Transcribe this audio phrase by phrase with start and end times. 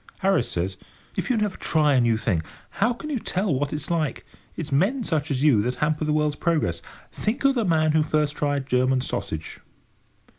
[0.21, 0.77] Harris said:
[1.15, 2.41] "If you never try a new thing,
[2.81, 4.25] how can you tell what it's like?
[4.55, 6.81] It's men such as you that hamper the world's progress.
[7.11, 9.59] Think of the man who first tried German sausage!"